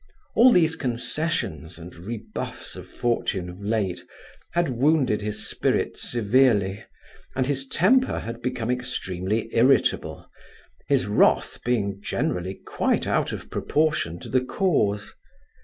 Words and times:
All 0.33 0.51
these 0.51 0.75
concessions 0.75 1.77
and 1.77 1.95
rebuffs 1.95 2.75
of 2.75 2.87
fortune, 2.87 3.49
of 3.51 3.61
late, 3.61 4.03
had 4.53 4.67
wounded 4.69 5.21
his 5.21 5.47
spirit 5.47 5.95
severely, 5.95 6.83
and 7.35 7.45
his 7.45 7.67
temper 7.67 8.17
had 8.21 8.41
become 8.41 8.71
extremely 8.71 9.47
irritable, 9.55 10.27
his 10.87 11.05
wrath 11.05 11.59
being 11.63 12.01
generally 12.01 12.55
quite 12.65 13.05
out 13.05 13.31
of 13.31 13.51
proportion 13.51 14.17
to 14.21 14.27
the 14.29 14.41
cause. 14.43 15.13